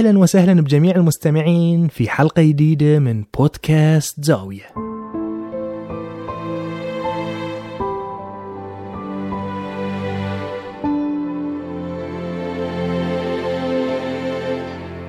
[0.00, 4.62] أهلا وسهلا بجميع المستمعين في حلقة جديدة من بودكاست زاوية.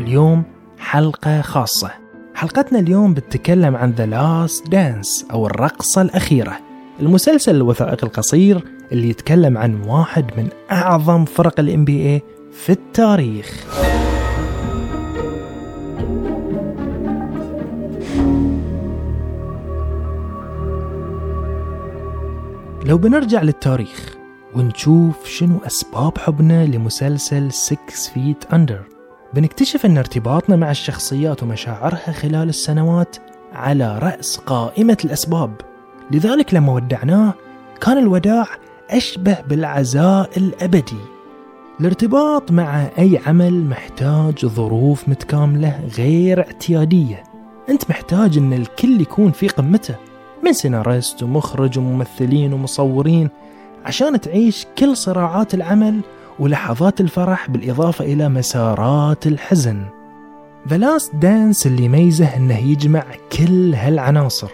[0.00, 0.42] اليوم
[0.78, 1.90] حلقة خاصة.
[2.34, 6.58] حلقتنا اليوم بتتكلم عن The Last Dance أو الرقصة الأخيرة.
[7.00, 12.22] المسلسل الوثائقي القصير اللي يتكلم عن واحد من أعظم فرق ال NBA
[12.52, 13.64] في التاريخ.
[22.84, 24.16] لو بنرجع للتاريخ
[24.54, 27.78] ونشوف شنو أسباب حبنا لمسلسل 6
[28.14, 28.82] فيت أندر
[29.34, 33.16] بنكتشف أن ارتباطنا مع الشخصيات ومشاعرها خلال السنوات
[33.52, 35.60] على رأس قائمة الأسباب.
[36.10, 37.34] لذلك لما ودعناه
[37.80, 38.46] كان الوداع
[38.90, 41.00] أشبه بالعزاء الأبدي.
[41.80, 47.22] الارتباط مع أي عمل محتاج ظروف متكاملة غير اعتيادية.
[47.68, 49.94] أنت محتاج أن الكل يكون في قمته.
[50.44, 53.28] من سيناريست ومخرج وممثلين ومصورين
[53.84, 56.00] عشان تعيش كل صراعات العمل
[56.38, 59.84] ولحظات الفرح بالإضافة إلى مسارات الحزن.
[60.68, 63.04] The Last Dance اللي يميزه أنه يجمع
[63.38, 64.50] كل هالعناصر.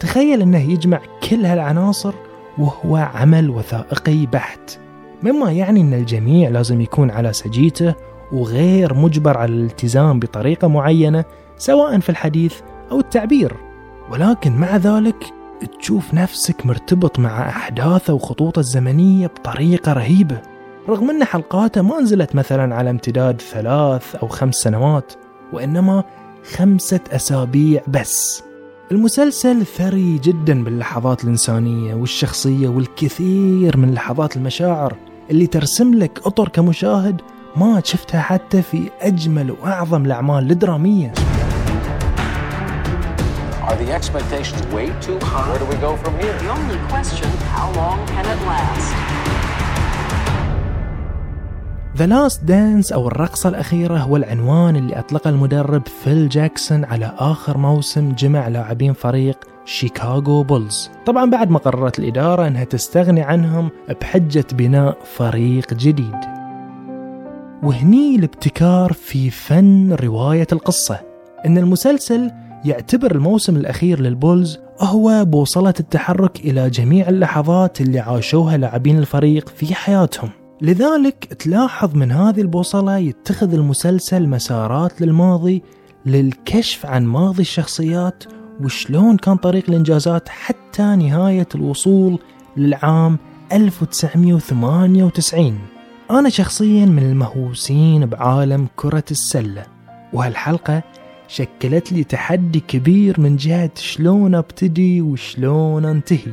[0.00, 2.14] تخيل أنه يجمع كل هالعناصر
[2.58, 4.78] وهو عمل وثائقي بحت.
[5.22, 7.94] مما يعني أن الجميع لازم يكون على سجيته
[8.32, 11.24] وغير مجبر على الالتزام بطريقة معينة
[11.56, 13.65] سواء في الحديث أو التعبير.
[14.10, 15.32] ولكن مع ذلك
[15.80, 20.42] تشوف نفسك مرتبط مع أحداثه وخطوطه الزمنية بطريقة رهيبة.
[20.88, 25.12] رغم أن حلقاته ما نزلت مثلا على امتداد ثلاث أو خمس سنوات
[25.52, 26.04] وإنما
[26.56, 28.42] خمسة أسابيع بس.
[28.92, 34.96] المسلسل ثري جدا باللحظات الإنسانية والشخصية والكثير من لحظات المشاعر
[35.30, 37.20] اللي ترسم لك أطر كمشاهد
[37.56, 41.12] ما شفتها حتى في أجمل وأعظم الأعمال الدرامية.
[43.68, 45.48] Are the expectations way too high?
[45.50, 46.34] Where do we go from here?
[46.44, 48.94] The only question, how long can it last?
[51.96, 57.58] The Last Dance أو الرقصة الأخيرة هو العنوان اللي أطلقه المدرب فيل جاكسون على آخر
[57.58, 64.46] موسم جمع لاعبين فريق شيكاغو بولز طبعا بعد ما قررت الإدارة أنها تستغني عنهم بحجة
[64.52, 66.16] بناء فريق جديد
[67.62, 71.00] وهني الابتكار في فن رواية القصة
[71.46, 72.30] أن المسلسل
[72.64, 79.74] يعتبر الموسم الأخير للبولز هو بوصلة التحرك إلى جميع اللحظات اللي عاشوها لاعبين الفريق في
[79.74, 80.30] حياتهم.
[80.62, 85.62] لذلك تلاحظ من هذه البوصلة يتخذ المسلسل مسارات للماضي
[86.06, 88.24] للكشف عن ماضي الشخصيات
[88.60, 92.18] وشلون كان طريق الإنجازات حتى نهاية الوصول
[92.56, 93.18] للعام
[93.52, 95.58] 1998
[96.10, 99.62] أنا شخصيا من المهووسين بعالم كرة السلة
[100.12, 100.82] وهالحلقة
[101.28, 106.32] شكلت لي تحدي كبير من جهة شلون أبتدي وشلون أنتهي.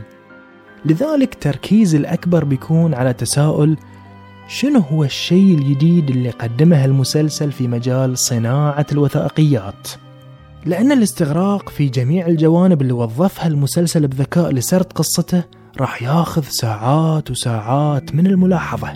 [0.86, 3.78] لذلك تركيزي الأكبر بيكون على تساؤل
[4.48, 9.88] شنو هو الشيء الجديد اللي قدمه المسلسل في مجال صناعة الوثائقيات؟
[10.66, 15.44] لأن الاستغراق في جميع الجوانب اللي وظفها المسلسل بذكاء لسرد قصته
[15.80, 18.94] راح ياخذ ساعات وساعات من الملاحظة.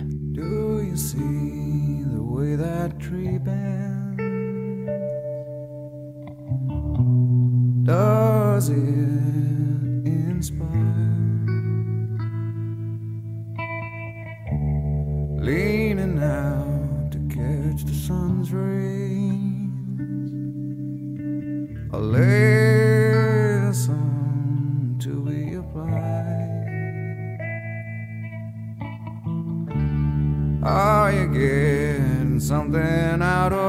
[8.58, 8.76] Does it
[10.04, 10.66] inspire?
[15.40, 19.70] Leaning out to catch the sun's rays.
[21.92, 22.48] A lesson
[25.02, 26.18] to be applied.
[30.64, 33.67] Are you getting something out of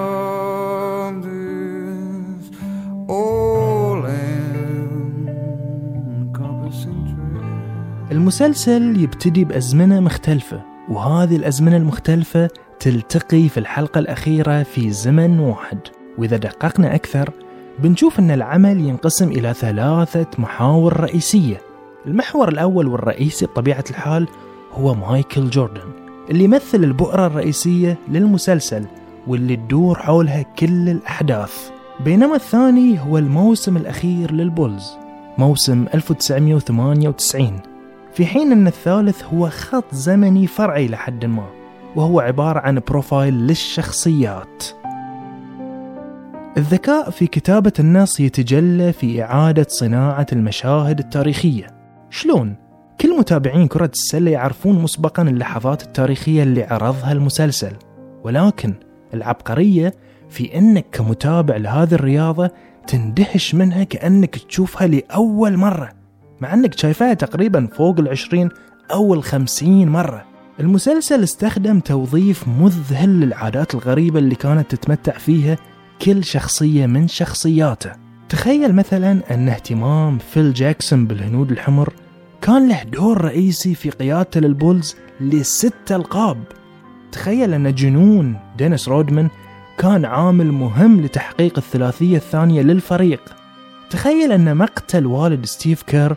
[8.30, 12.50] المسلسل يبتدي بأزمنة مختلفة وهذه الأزمنة المختلفة
[12.80, 15.80] تلتقي في الحلقة الأخيرة في زمن واحد.
[16.18, 17.30] وإذا دققنا أكثر
[17.80, 21.62] بنشوف أن العمل ينقسم إلى ثلاثة محاور رئيسية.
[22.06, 24.28] المحور الأول والرئيسي بطبيعة الحال
[24.72, 25.92] هو مايكل جوردن
[26.30, 28.86] اللي يمثل البؤرة الرئيسية للمسلسل
[29.28, 31.70] واللي تدور حولها كل الأحداث.
[32.06, 34.92] بينما الثاني هو الموسم الأخير للبولز
[35.38, 37.69] موسم 1998
[38.14, 41.50] في حين أن الثالث هو خط زمني فرعي لحد ما
[41.96, 44.64] وهو عبارة عن بروفايل للشخصيات.
[46.58, 51.68] الذكاء في كتابة النص يتجلى في إعادة صناعة المشاهد التاريخية.
[52.10, 52.56] شلون؟
[53.02, 57.72] كل متابعين كرة السلة يعرفون مسبقا اللحظات التاريخية اللي عرضها المسلسل.
[58.24, 58.74] ولكن
[59.14, 59.94] العبقرية
[60.30, 62.52] في أنك كمتابع لهذه الرياضة
[62.88, 65.99] تندهش منها كأنك تشوفها لأول مرة.
[66.42, 68.50] مع أنك شايفها تقريبا فوق العشرين
[68.92, 70.26] أو الخمسين مرة.
[70.60, 75.58] المسلسل استخدم توظيف مذهل للعادات الغريبة اللي كانت تتمتع فيها
[76.02, 77.92] كل شخصية من شخصياته.
[78.30, 81.94] تخيل مثلا أن اهتمام فيل جاكسون بالهنود الحمر
[82.42, 86.44] كان له دور رئيسي في قيادته للبولز لست ألقاب.
[87.12, 89.30] تخيل أن جنون دينيس رودمان
[89.78, 93.22] كان عامل مهم لتحقيق الثلاثية الثانية للفريق.
[93.90, 96.16] تخيل أن مقتل والد ستيف كير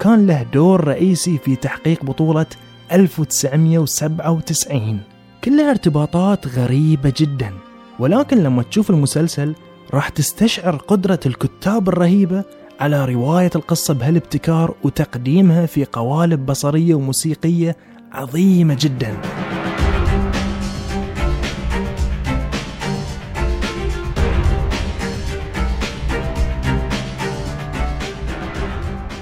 [0.00, 2.46] كان له دور رئيسي في تحقيق بطولة
[2.92, 5.00] 1997
[5.44, 7.52] كلها ارتباطات غريبة جدا.
[7.98, 9.54] ولكن لما تشوف المسلسل
[9.94, 12.44] راح تستشعر قدرة الكتاب الرهيبة
[12.80, 17.76] على رواية القصة بهالابتكار وتقديمها في قوالب بصرية وموسيقية
[18.12, 19.16] عظيمة جدا.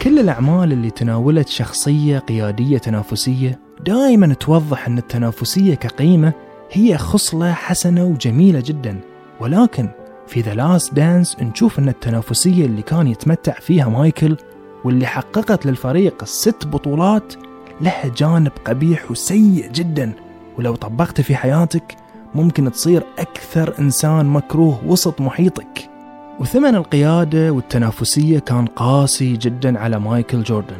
[0.04, 6.32] كل الأعمال اللي تناولت شخصية قيادية تنافسية دائما توضح أن التنافسية كقيمة
[6.72, 9.00] هي خصلة حسنة وجميلة جدا.
[9.40, 9.88] ولكن
[10.26, 14.36] في The Last Dance نشوف أن التنافسية اللي كان يتمتع فيها مايكل
[14.84, 17.34] واللي حققت للفريق ست بطولات
[17.80, 20.12] لها جانب قبيح وسيء جدا.
[20.58, 21.96] ولو طبقته في حياتك
[22.34, 25.93] ممكن تصير أكثر إنسان مكروه وسط محيطك.
[26.40, 30.78] وثمن القيادة والتنافسية كان قاسي جدا على مايكل جوردن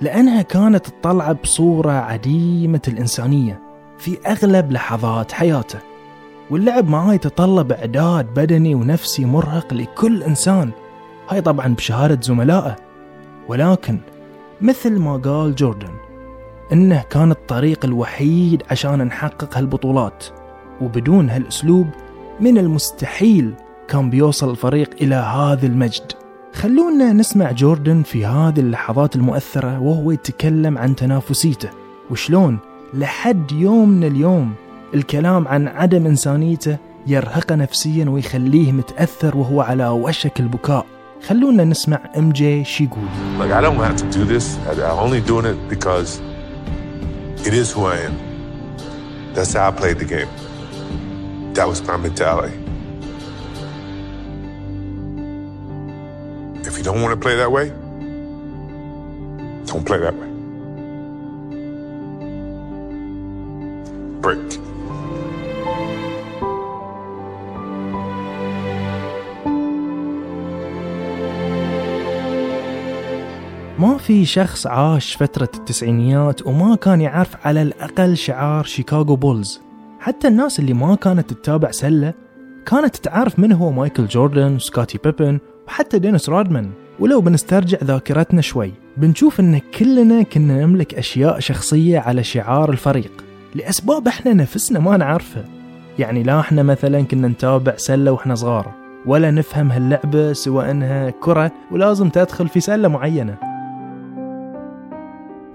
[0.00, 3.60] لأنها كانت تطلع بصورة عديمة الإنسانية
[3.98, 5.78] في أغلب لحظات حياته
[6.50, 10.70] واللعب معاه يتطلب إعداد بدني ونفسي مرهق لكل إنسان
[11.28, 12.76] هاي طبعا بشهادة زملائه.
[13.48, 13.98] ولكن
[14.60, 15.90] مثل ما قال جوردن
[16.72, 20.24] إنه كان الطريق الوحيد عشان نحقق هالبطولات
[20.80, 21.86] وبدون هالأسلوب
[22.40, 23.54] من المستحيل
[23.88, 26.12] كان بيوصل الفريق إلى هذا المجد
[26.54, 31.68] خلونا نسمع جوردن في هذه اللحظات المؤثرة وهو يتكلم عن تنافسيته
[32.10, 32.58] وشلون
[32.94, 34.52] لحد يومنا اليوم
[34.94, 36.76] الكلام عن عدم إنسانيته
[37.06, 40.86] يرهقه نفسيا ويخليه متأثر وهو على وشك البكاء
[41.28, 43.04] خلونا نسمع إم جي شي يقول
[43.38, 44.56] Like, I don't have to do this.
[44.68, 46.20] I'm only doing it because
[47.46, 48.14] it is who I am.
[49.34, 50.28] That's how I played the game.
[51.54, 52.63] That was my mentality.
[56.84, 57.68] You don't want to play that way,
[59.70, 60.30] don't play that way.
[64.20, 64.60] Break.
[73.78, 79.60] ما في شخص عاش فترة التسعينيات وما كان يعرف على الأقل شعار شيكاغو بولز
[80.00, 82.14] حتى الناس اللي ما كانت تتابع سلة
[82.66, 88.72] كانت تعرف من هو مايكل جوردن وسكوتي بيبن وحتى دينيس رودمان ولو بنسترجع ذاكرتنا شوي
[88.96, 93.24] بنشوف إن كلنا كنا نملك أشياء شخصية على شعار الفريق
[93.54, 95.44] لأسباب إحنا نفسنا ما نعرفها.
[95.98, 98.74] يعني لا إحنا مثلا كنا نتابع سلة وإحنا صغار
[99.06, 103.36] ولا نفهم هاللعبة سوى إنها كرة ولازم تدخل في سلة معينة.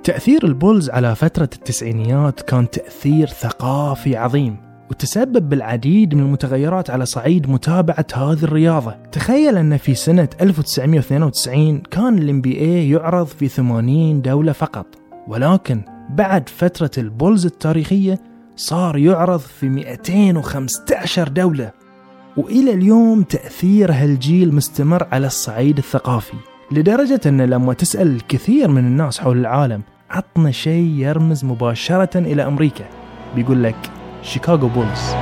[0.03, 4.68] تأثير البولز على فترة التسعينيات كان تأثير ثقافي عظيم.
[4.89, 8.95] وتسبب بالعديد من المتغيرات على صعيد متابعة هذه الرياضة.
[9.11, 14.85] تخيل أن في سنة 1992 كان ال NBA يعرض في 80 دولة فقط.
[15.27, 18.19] ولكن بعد فترة البولز التاريخية
[18.55, 21.71] صار يعرض في 215 دولة.
[22.37, 26.37] وإلى اليوم تأثير هالجيل مستمر على الصعيد الثقافي
[26.71, 32.85] لدرجة أن لما تسأل الكثير من الناس حول العالم عطنا شيء يرمز مباشرة إلى أمريكا.
[33.35, 35.15] بيقول لك شيكاغو بولز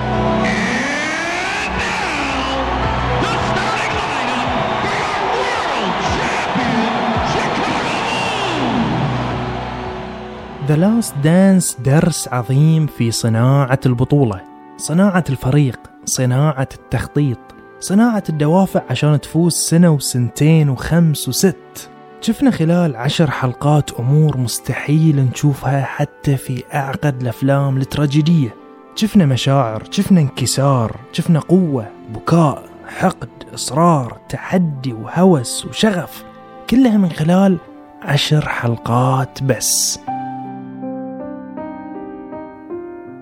[10.68, 14.42] The Last Dance درس عظيم في صناعة البطولة.
[14.78, 17.40] صناعة الفريق صناعة التخطيط
[17.80, 21.90] صناعة الدوافع عشان تفوز سنة وسنتين وخمس وست.
[22.22, 28.67] شفنا خلال عشر حلقات أمور مستحيل نشوفها حتى في أعقد الأفلام التراجيدية.
[28.98, 36.24] شفنا مشاعر شفنا انكسار شفنا قوة بكاء حقد إصرار تحدي وهوس وشغف
[36.70, 37.58] كلها من خلال
[38.02, 40.00] عشر حلقات بس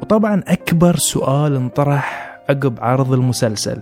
[0.02, 3.82] وطبعا أكبر سؤال انطرح عقب عرض المسلسل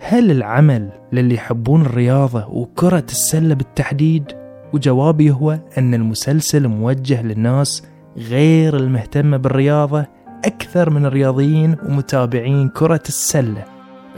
[0.00, 4.32] هل العمل للي يحبون الرياضة وكرة السلة بالتحديد؟
[4.72, 7.82] وجوابي هو أن المسلسل موجه للناس
[8.16, 10.16] غير المهتمة بالرياضة
[10.46, 13.64] أكثر من الرياضيين ومتابعين كرة السلة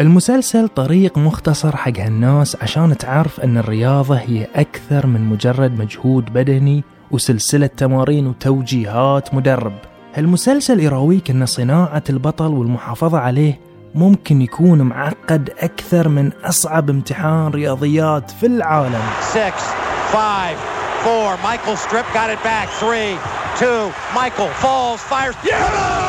[0.00, 6.84] المسلسل طريق مختصر حق هالناس عشان تعرف أن الرياضة هي أكثر من مجرد مجهود بدني
[7.10, 9.72] وسلسلة تمارين وتوجيهات مدرب
[10.14, 13.60] هالمسلسل يراويك أن صناعة البطل والمحافظة عليه
[13.94, 19.02] ممكن يكون معقد أكثر من أصعب امتحان رياضيات في العالم
[19.34, 19.54] Six,
[20.12, 20.56] five,
[21.04, 21.36] four.
[21.48, 22.68] Michael Strip got it back.
[22.82, 23.12] Three,
[23.62, 23.80] two.
[24.20, 25.36] Michael falls, fires.
[25.44, 26.07] Yeah!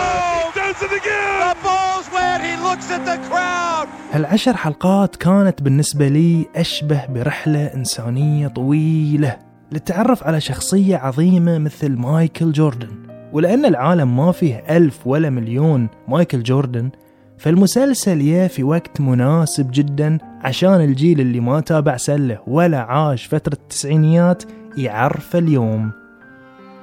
[4.13, 9.37] هالعشر حلقات كانت بالنسبة لي أشبه برحلة إنسانية طويلة
[9.71, 12.89] للتعرف على شخصية عظيمة مثل مايكل جوردن.
[13.33, 16.89] ولأن العالم ما فيه ألف ولا مليون مايكل جوردن
[17.37, 23.53] فالمسلسل يا في وقت مناسب جدا عشان الجيل اللي ما تابع سلة ولا عاش فترة
[23.53, 24.43] التسعينيات
[24.77, 25.91] يعرف اليوم.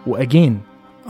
[0.06, 0.60] وأجين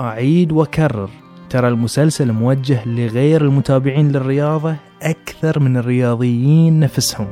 [0.01, 1.11] أعيد وأكرر.
[1.51, 7.27] ترى المسلسل موجه لغير المتابعين للرياضة أكثر من الرياضيين نفسهم.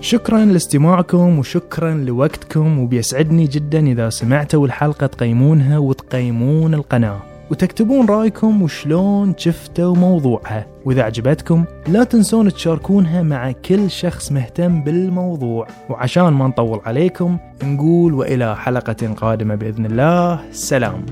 [0.00, 7.29] شكرا لاستماعكم وشكرا لوقتكم وبيسعدني جدا إذا سمعتوا الحلقة تقيمونها وتقيمون القناة.
[7.50, 10.66] وتكتبون رأيكم وشلون شفتوا موضوعها.
[10.84, 15.66] وإذا عجبتكم لا تنسون تشاركونها مع كل شخص مهتم بالموضوع.
[15.88, 20.40] وعشان ما نطول عليكم نقول وإلى حلقة قادمة بإذن الله.
[20.52, 21.06] سلام.